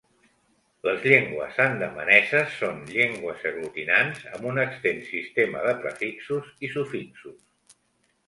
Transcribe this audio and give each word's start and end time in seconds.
Les 0.85 1.03
llengües 1.09 1.59
andamaneses 1.65 2.55
són 2.61 2.79
llengües 2.93 3.45
aglutinants, 3.51 4.25
amb 4.37 4.49
un 4.53 4.61
extens 4.63 5.11
sistema 5.17 5.61
de 5.67 5.75
prefixos 5.85 6.49
i 6.69 6.73
sufixos. 6.77 7.77